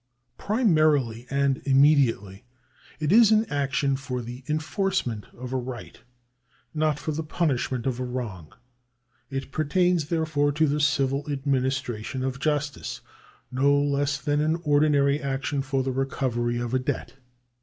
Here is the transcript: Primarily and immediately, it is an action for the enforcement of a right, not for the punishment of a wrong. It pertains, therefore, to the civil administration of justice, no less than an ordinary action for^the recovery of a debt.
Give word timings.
Primarily 0.39 1.27
and 1.29 1.61
immediately, 1.63 2.43
it 2.99 3.11
is 3.11 3.31
an 3.31 3.45
action 3.51 3.95
for 3.95 4.23
the 4.23 4.43
enforcement 4.49 5.27
of 5.35 5.53
a 5.53 5.57
right, 5.57 5.99
not 6.73 6.97
for 6.97 7.11
the 7.11 7.21
punishment 7.21 7.85
of 7.85 7.99
a 7.99 8.03
wrong. 8.03 8.51
It 9.29 9.51
pertains, 9.51 10.05
therefore, 10.07 10.53
to 10.53 10.65
the 10.65 10.79
civil 10.81 11.29
administration 11.31 12.23
of 12.23 12.39
justice, 12.39 13.01
no 13.51 13.79
less 13.79 14.19
than 14.19 14.41
an 14.41 14.55
ordinary 14.63 15.21
action 15.21 15.61
for^the 15.61 15.95
recovery 15.95 16.57
of 16.57 16.73
a 16.73 16.79
debt. 16.79 17.13